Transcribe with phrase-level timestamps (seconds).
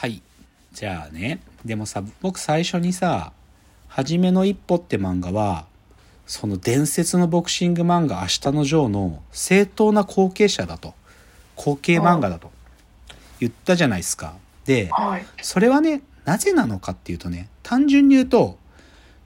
[0.00, 0.22] はい。
[0.72, 3.34] じゃあね、でもさ、僕最初にさ、
[3.86, 5.66] はじめの一歩って漫画は、
[6.26, 10.94] その伝説のボクシング漫画明日のジョーの正当な後継者だと。
[11.54, 12.50] 後継漫画だと
[13.40, 14.36] 言ったじゃないですか。
[14.64, 15.26] で、はい。
[15.42, 18.56] それはね、なぜなのかっていうとね、単純に言うと、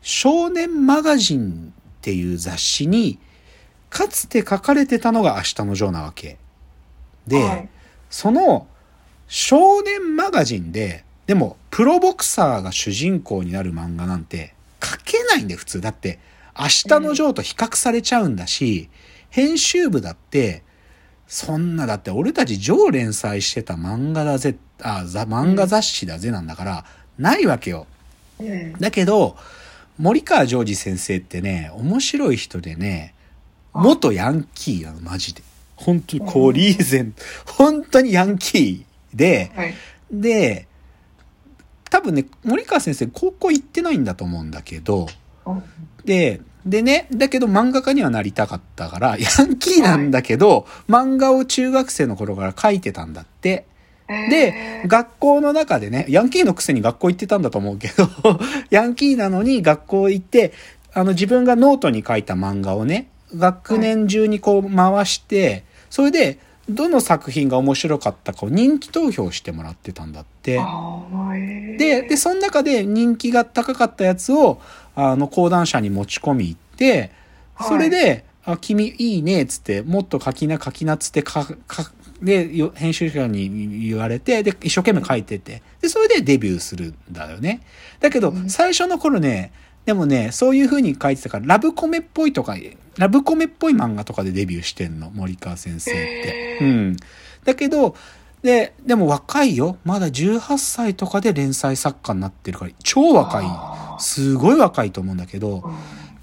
[0.03, 3.21] 少年マガジンっていう雑誌に、
[3.91, 6.37] かつて書かれてたのが明日のジョーなわけ。
[7.29, 7.69] で、はい
[8.11, 8.69] その
[9.29, 15.81] 少年マガジンで、でもプロボクサーが主人公になる漫画なんて書けないんだよ、普通。
[15.81, 16.19] だって、
[16.59, 18.89] 明日のジョーと比較されちゃうんだし、
[19.31, 20.63] 編集部だって、
[21.27, 26.85] そんな、だって俺たちジョー連載してた漫画だぜ、あ、ざ漫画雑誌だぜなんだから、
[27.19, 27.87] ないわけよ。
[28.39, 28.73] うん。
[28.75, 29.37] だけど、
[29.99, 33.15] 森川ジョージ先生ってね、面白い人でね、
[33.73, 35.43] 元ヤンキーなの、マジで。
[35.77, 37.15] 本当にこう、リーゼン、
[37.47, 39.75] 本当にヤンキーで、はい。
[40.11, 40.67] で、
[41.91, 45.07] 多分ね、森川先生高校行ってないんだと思うんだけど、
[45.47, 45.63] うん
[46.05, 53.67] で、でね、だけど漫画家にはなりたかったから、 ヤンキーなんだけど、漫画を中学生の頃から描いてたんだって。
[54.07, 58.09] で、学校の中でね、ヤンキーのくせに学校行ってたんだと思うけど、
[58.71, 60.53] ヤンキーなのに学校行って、
[60.93, 70.53] あの自分がノートに書いた漫画をね、学年中にこう回して、それで、どの作品が面白かったかを人気投票してもらってたんだって。
[70.53, 74.61] えーで、で、その中で人気が高かったやつを、
[74.95, 77.11] あの、講談社に持ち込み行って、
[77.61, 81.91] それで、あ、君いいね、っつって、もっと書きな、書きな、っつって、か、か、
[82.23, 87.61] で、よ編集者に言われて、で、一生懸命書いてて、で、それでデビューするんだよね。
[88.01, 89.53] だけど、うん最初の頃ね、
[89.85, 92.57] でもね、そういう風に書いてたから、ラブコメっぽいとか、
[92.97, 96.59] ラブコメっぽい漫画とかでデビューしてんの、森川先生って。
[96.61, 96.97] うん。
[97.45, 97.95] だけど、
[98.43, 99.79] で、でも若いよ。
[99.85, 103.45] まだ18歳とかで連載作家になってるから、超若い。
[103.47, 105.71] あすごい若いと思うんだけど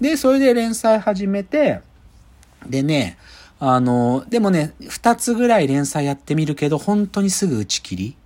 [0.00, 1.80] で、それで連載始めて、
[2.68, 3.18] でね、
[3.60, 8.16] あの、でもね、二つぐらい連載やってみるけど、本当にすぐ打ち切り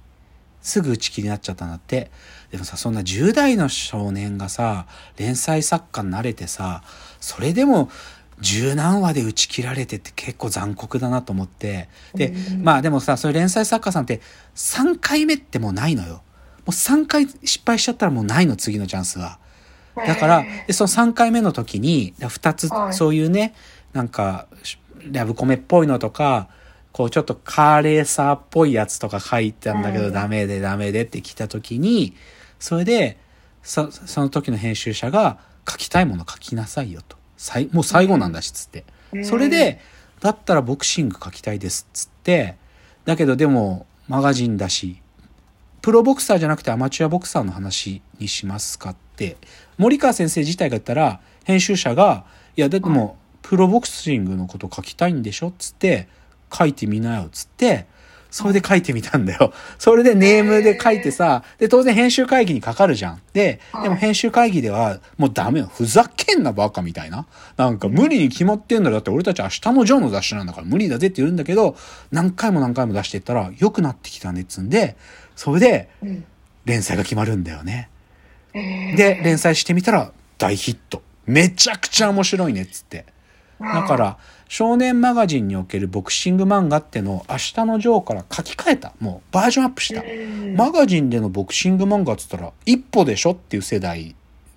[0.66, 2.10] すぐ打ち切りになっちゃったんだって。
[2.50, 6.82] でもさ、そんな10代の少年がさ、連載作家になれてさ、
[7.21, 7.88] それでも
[8.41, 11.88] 十何話で打ち切られてって結構残酷だなと思って。
[12.15, 14.21] で、うんまあでもさ、そういう連載作家さんって
[14.56, 16.15] 3回目ってもうないのよ。
[16.15, 16.21] も
[16.66, 19.38] う3回失敗しちゃったらもうないの、次のチャンスは。
[19.94, 23.54] だからえ、でその3回目の時に、2つはいそういうね、
[23.93, 24.47] なんか、
[25.12, 26.48] ラブコメっぽいのとか、
[26.97, 32.15] こうちょっとカーレーサーっぽいやつとか書いてたんだけど、うんダメでダメでって来た時に、
[32.59, 33.19] それで、
[33.62, 37.19] そその時の編集者が、書きたいもの書きなさいよと。
[37.37, 38.87] 最もう最後なんだし、つって。
[39.12, 39.79] ーそれで、
[40.21, 42.57] だったらボクシング書きたいですっつって、
[43.05, 45.03] だけどでもマガジンだし、
[45.83, 49.37] プロボクサーじゃなくてアマチュアボクサーの話にしますかって、
[49.77, 52.25] 森川先生自体が言ったら、編集者が、
[52.57, 56.09] いや、だってもう、プロボクシングのこと書きたいんでしょっつって、
[56.53, 57.87] 書いてみなよっつって、
[58.31, 59.53] それで書いてみたんだよ。
[59.79, 63.23] それでネームで書いてさ、で、当然編集会議にかかるじゃん。
[63.33, 65.71] で、でも編集会議では、もうダメよ。
[65.73, 67.27] ふざけんなバカみたいな。
[67.57, 68.97] なんか無理に決まってんだよ。
[68.97, 71.77] だって俺たち明日のジョーの雑誌なんだから無理だぜって言うんだけど、
[72.11, 74.97] 何回も何回も出していったら良くなってきたねっつんで、
[75.34, 76.25] それでうん
[76.67, 77.89] 連載が決まるんだよね。
[78.53, 81.03] えーで、連載してみたら大ヒット。
[81.25, 83.07] めちゃくちゃ面白いねっつって。
[83.61, 84.19] だから、
[84.49, 88.93] 少年マガジンにおけるボクシング漫画ってのを明日のジョーから書き換えた。
[89.00, 90.03] もうバージョンアップした。
[90.03, 94.15] うんマガジンでのボクシング漫画っつったら一歩でしょっていう世代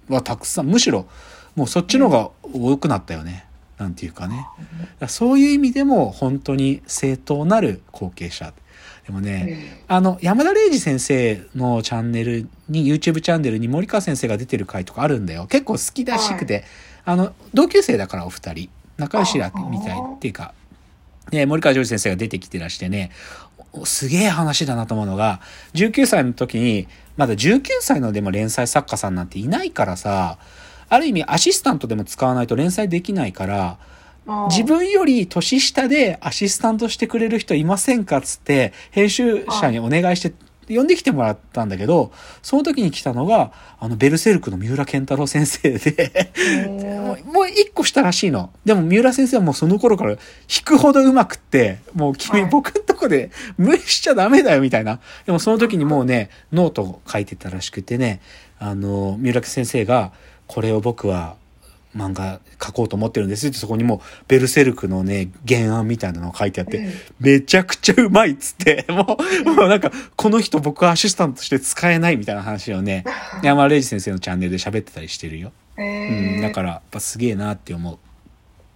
[0.07, 1.07] はたくさん、むしろ
[1.55, 3.45] もうそっちの方が多くなったよね。
[3.77, 4.35] なんていうかね。
[4.35, 8.53] だからそういう意味でも本当に正当なる後継者。
[9.05, 15.47] でもね、あの、山田礼二先生のチャンネルに、YouTube チャンネルに森川先生が出てる回とかあるんだよ。
[15.47, 16.63] 結構好きらしくて、
[17.05, 18.69] あの、同級生だからお二人。
[18.99, 20.53] 仲良しだみたいっていうか、
[21.31, 23.11] ね、森川ジョージ先生が出てきてらしてね、
[23.71, 25.41] おすげえ話だなと思うのが、
[25.73, 26.87] 19歳の時に、
[27.17, 30.37] まだ19歳のでも連載作家さんなんていないからさ、
[30.89, 33.77] ある意味アシスタントでも使わないと連載できないから、
[34.49, 40.33] 自分より年下でアシスタントしてくれる人いませんかっつって、編集者にお願いして、
[40.69, 42.11] 呼んできてもらったんだけど、
[42.41, 46.31] その時に来たのが、あの、ベルセルクの三浦健太郎先生で、
[47.25, 48.51] もう一個下らしいの。
[48.65, 50.17] でも三浦先生はもうその頃から引
[50.63, 54.99] くほど上手くって、もう君、はい僕んとこで無理しちゃダメだよみたいな。
[55.25, 58.21] でもその時にもうね、ノートを書いてたらしくてね、
[58.59, 60.11] あの、三浦先生が、
[60.47, 61.35] これを僕は
[61.95, 73.03] 漫画描こうと思ってるんですってそこにもうベルセルクのね、原案みたいなのが書いてあって、うんめちゃくちゃうまいっつって、 もう、もうなんか、この人僕はアシスタントとして使えないみたいな話をね、
[73.43, 75.51] 山田礼二先生のチャンネルで喋ってたりしてるよ。
[75.77, 77.99] えうん、だから、やっぱすげえなって思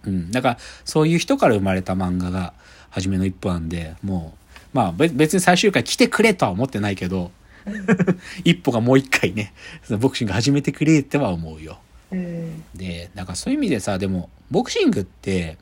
[0.04, 0.10] う。
[0.10, 2.52] うん、だから、そういう人から生まれた漫画が、
[2.90, 4.34] 初めの一歩なんで、も
[4.72, 7.30] う、まあ、べ別に最終回来てくれとは思ってないけど、
[8.44, 9.52] 一歩がもう一回ね、
[9.98, 11.78] ボクシング始めてくれっては思うよ。
[12.14, 15.58] うんで、なんかそういう意味でさ、でも、ボクシングって、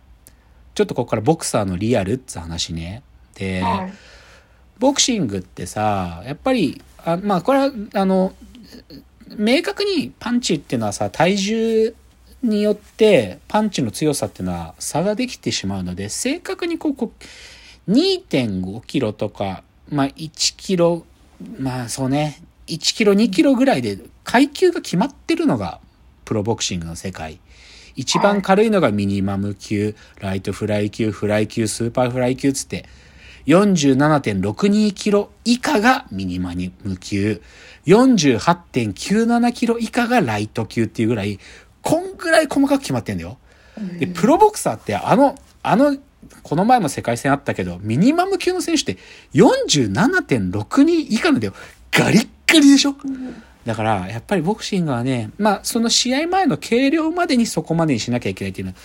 [0.74, 3.02] ちょっとここからボクサーのリアルって話ね。
[3.34, 3.92] で、はい
[4.82, 8.34] ボクシングってさ、やっぱり、あまあこれは、あの、
[9.38, 11.94] 明確にパンチっていうのはさ、体重
[12.42, 17.12] によってパンチの強さっていうのは差ができてしまうので、正確にこう、こ
[17.86, 21.04] う2.5キロとか、まあ1キロ、
[21.60, 25.78] まあそうね、1キロ、2キロぐらいで階級が決まってるのが
[26.32, 27.40] プロボクシングの世界。
[27.94, 32.86] 一番軽いのがミニマム級、ライトフライ級、フライ級、スーパーフライ級つって、
[33.46, 37.42] 47.62キロ以下がミニマム級、
[37.84, 41.38] 48.97キロ以下がライト級っていうぐらい、
[41.82, 43.36] こんぐらい細かく決まってんだよ。
[43.98, 45.98] で、プロボクサーってあの、あの、
[46.42, 48.96] この前も世界戦あったけど、ミニマム級の選手って
[49.34, 51.52] 47.62以下なんだよ。
[51.90, 52.96] ガリッガリでしょ？
[53.64, 58.78] だから、やっぱりボクシングはね、まあ、その試合前の計量までにそこまでにしなきゃいけないっていうのは、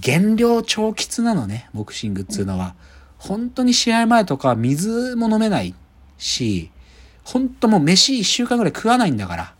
[0.00, 2.74] 減量超きつなのね、ボクシングっつうのは。
[3.18, 5.74] 本当に試合前とか水も飲めない
[6.18, 6.70] し、
[7.22, 9.54] 本当もう飯一週間ぐらい食わないんだから。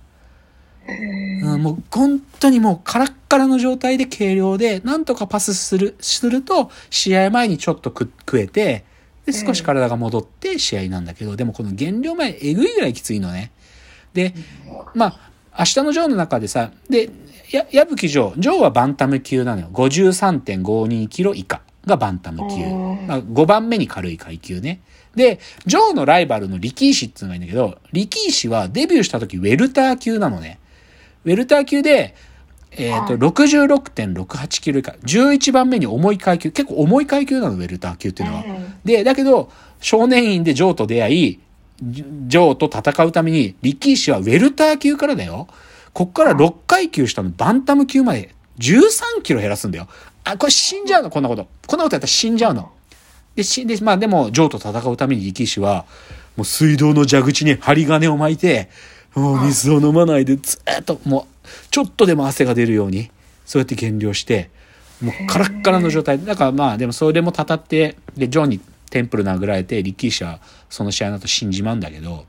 [1.43, 8.85] うん、もう本当にもうカラッカラの状態で軽量で、なんとかパスする、すると、試合前にちょっと食食えて、
[9.25, 13.51] で、少し体が戻って試合なんだけど、でもこの減量前、えぐいぐらいきついのね。
[14.15, 14.35] で、
[14.95, 17.11] まあ、明日のジョーの中でさ、で、
[17.55, 19.69] や、矢吹ジョー、ジョーはバンタム級なのよ。
[19.73, 22.65] 53.52キロ以下がバンタム級。
[22.65, 24.81] うんまあ、5番目に軽い階級ね。
[25.15, 30.59] で、ジョーのライバルの力石っていうのがいいんだけど、力石はデビューした時ウェルター級なのね。
[31.25, 32.15] ウェルター級で、
[32.73, 34.93] えっ、と、はい66.68キロ以下。
[35.05, 36.51] 11番目に重い階級。
[36.51, 38.45] 結構重い階級なの、ウェルター級っていうのは。
[38.45, 39.51] うんで、だけど、
[39.81, 41.41] 少年院でジョーと出会い、
[41.83, 45.49] ジョーと戦うために、力石はウェルター級からだよ。
[45.93, 49.89] こっから6階級下のバンタム級まで13キロ減らすんだよ。
[50.25, 51.47] あ、これ死んじゃうの、こんなこと。
[51.67, 52.73] こんなことやったら死んじゃうの。
[53.37, 55.85] で、し、で、まあでも、ジョーと戦うために力石は、
[56.37, 58.71] もう水道の蛇口に針金を巻いて、
[59.15, 63.11] もう水を飲まないで、ずっと、もう、ちょっとでも汗が出るように、
[63.45, 64.51] そうやって減量して、
[65.01, 66.25] もうカラッカラの状態。
[66.25, 72.27] だからまあ、でもそれもたたって、で、ジョーにテンプル殴られて、力石はその試合の後死んじまうんだけど、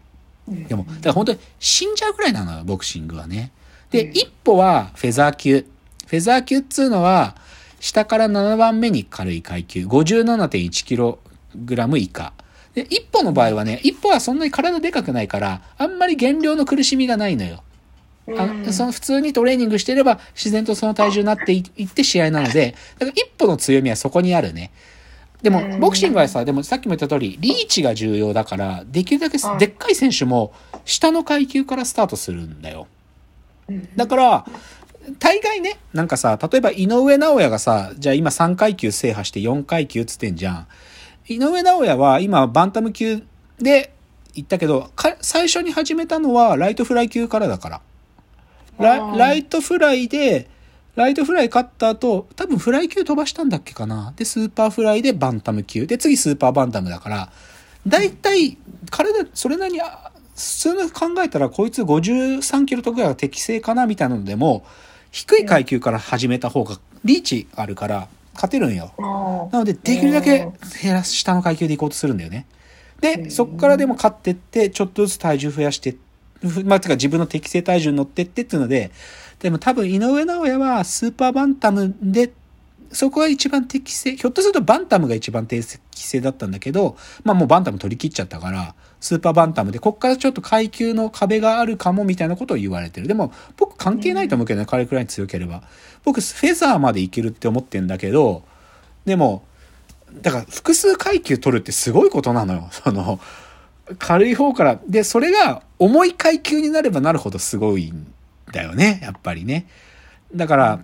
[0.47, 3.51] でも、だから本当に死んじゃうぐらいなのよ、ボクシングはね。
[3.91, 5.65] で、一歩はフェザー級。
[6.07, 7.35] フェザー級っつうのは、
[7.79, 9.85] 下から7番目に軽い階級。
[9.85, 11.19] 57.1キロ
[11.55, 12.33] グラム以下。
[12.73, 17.63] で、一歩の場合はね、一歩はそんなに体でかくないから、あんまり減量の苦しみがないのよ。
[18.27, 24.71] あのその普通にトレーニングしてれば自然とその体重になっていいって試合なので、だから一歩の強みはそこにあるね。
[25.45, 30.51] でも、ボクシングはさ、でもさっきも言った通り、リーチが重要だから、できるだけはいでっかい選手も
[30.85, 32.87] 下の階級からスタートするんだよ。
[33.69, 34.45] うんだから、
[35.19, 40.67] 大概ね、なんかさ、例えば井上尚弥がさ、じゃあ今3階級制覇して4階級っつってんじゃん。
[41.27, 43.21] 井上尚弥は今バンタム級
[43.59, 43.93] で
[44.33, 47.81] 行ったけど、か最初に始めたのはライトフライ級からだから。
[48.79, 50.49] ライトフライで、
[50.95, 54.13] ライトフライ勝った後、多分フライ級飛ばしたんだっけかな。
[54.15, 55.85] で、スーパーフライでバンタム級。
[55.87, 57.31] で、次スーパーバンタムだから、
[57.85, 58.57] だいたい
[58.89, 64.65] 体、それなりに、あ普通の考えたらこいつ53キロとかが適正かなみたいなのでも、
[65.11, 68.91] 低い階級から始めた方がリーチあるから勝てるんよ。
[69.51, 70.49] なので、できるだけ
[70.81, 72.45] 減らす、下の階級で行こうとするんだよね。
[72.99, 75.95] で、そっからでも勝ってって、ちょっとずつ体重増やして、
[76.41, 78.91] ふまあ、てか自分の適正体重に乗ってってっていうので、
[79.45, 82.33] でも多分井上尚弥はスーパーバンタムで、
[82.91, 93.07] そこが一番適正、ひょっとするとバンタムが一番適正だったんだけど、まあもうバンタム取り切っちゃったから、スーパーバンタムで、こっからちょっと階級の壁があるかもみたいなことを言われてる。
[93.07, 95.61] でも僕関係ないと思うけどね、彼くらいに強ければ。
[96.03, 98.41] 僕フェザーまでいけるって思ってんだけど、
[99.05, 99.43] でも、
[100.23, 102.69] だから複数階級取るってすごいことなのよ。
[102.73, 103.19] その、
[103.99, 104.79] 軽い方から。
[104.87, 108.07] で、それが重い階級になればなるほどすごいん
[108.55, 108.99] だよね。
[109.03, 109.67] やっぱりね。
[110.33, 110.79] だから、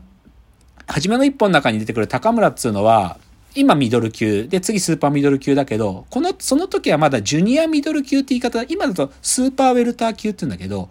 [0.88, 3.18] 初めの一本の中に出てくる高村っつうのは、
[3.56, 4.48] 今ミドル級。
[4.48, 10.90] で、次スーパーミドル級だけど、この、その時はまだジュニアミドル級って言い方、今だとスーパーウェルター級って言うんだけど、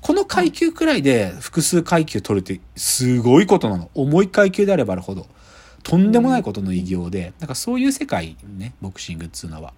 [0.00, 3.90] この階級くらいで複数階級取るってすごいことなの。
[3.94, 5.26] 重い階級であればあるほど。
[5.82, 9.72] とんでもないことの偉業で、なんかそういう世界ね、ボクシングっつうのは。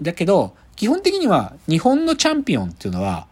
[0.00, 3.26] だけど、基本的には日本のチャンピオンっていうのは、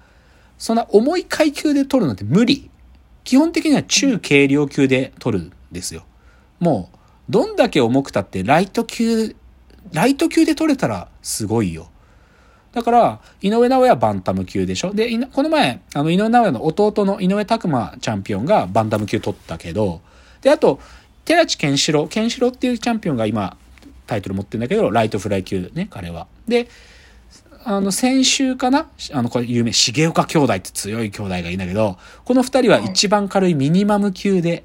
[0.59, 2.71] そんな重い階級で取るのって無理。
[3.25, 6.05] 基本的には中軽量級で取るんですよ。
[6.61, 6.99] もう、
[7.31, 9.35] どんだけ重くたってライト級、
[9.93, 11.89] ライト級で取れたらすごいよ。
[12.73, 20.01] だから、井上尚弥はバンタム級でしょで、この前、あの、井上尚弥の弟の井上拓馬チャンピオンがバンタム級取ったけど、
[20.43, 20.81] で、あと、
[21.25, 23.57] 寺地健志郎、健志郎っていうチャンピオンが今、
[24.07, 26.27] タイトル持ってるんだけど、ライトフライ級ね、彼は。
[26.49, 26.69] で、
[27.67, 28.89] あの、先週かな？
[29.13, 34.65] あの、これ有名、重岡兄弟って強い兄弟がいるんだけど、この二人は一番軽いミニマム級で、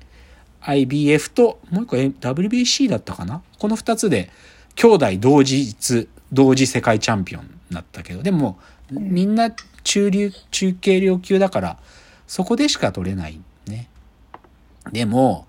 [0.62, 3.42] IBF と、もう一個 WBC だったかな？
[3.58, 4.30] この二つで、
[4.76, 8.60] 兄弟同日、同時世界チャンピオンになったけど、でも、
[8.92, 9.52] みんな
[9.84, 11.78] 中流、中軽量級だから、
[12.28, 13.88] そこでしか取れないね。
[14.92, 15.48] でも、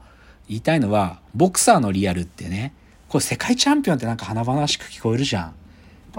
[0.48, 2.74] 言いたいのは、ボクサーのリアルってね、
[3.08, 5.54] これ世界チャンピオンってなんか華々しく聞こえるじゃん。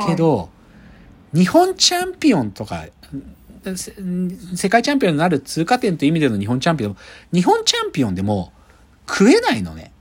[0.08, 0.50] けど、
[1.34, 2.86] 日本チャンピオンとか、
[3.76, 3.94] せ
[4.56, 6.98] 世界チャンピオンになる通過点という意味での日本チャンピオン、
[7.34, 8.52] 日本チャンピオンでも
[9.08, 9.92] 食えないのね。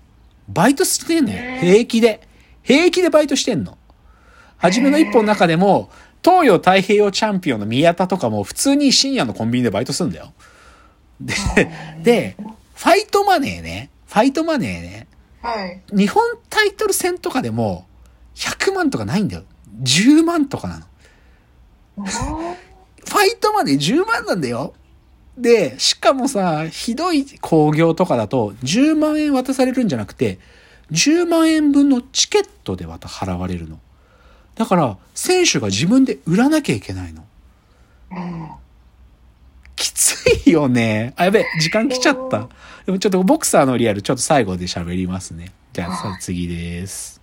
[0.48, 1.38] バイトしてんのよ。
[1.60, 2.26] 平気で。
[2.62, 3.78] 平気でバイトしてんの。
[4.56, 5.90] 初めの一本の中でも、
[6.22, 10.32] 東洋太平洋チャンピオンの宮田とかも普通に深夜のコンビニでバイトするんだよ。
[11.20, 11.34] で、
[12.02, 12.36] で、
[12.74, 13.90] ファイトマネーね。
[14.06, 15.06] ファイトマネーね。
[15.42, 15.82] はい。
[15.96, 17.86] 日本タイトル戦とかでも
[18.34, 19.44] 100万とかないんだよ。
[19.82, 20.86] 10万とかなの。
[23.06, 24.74] ファイトマネー10万なんだよ。
[25.36, 30.38] で、しかもさ、ひどい工業とかだと10万円渡されるんじゃなくて、
[30.92, 33.78] 10万円分のチケットでまた払われるの。
[34.54, 37.24] だから、選手が自分で売らなきゃいけないの。
[38.12, 38.50] うん
[39.76, 41.14] きついよね。
[41.16, 42.50] あ、やべえ、時間来ちゃった。
[42.84, 45.52] でもちょっとボクサーのリアルちょっと最後で喋りますね。
[45.72, 47.19] じゃ、あ次です。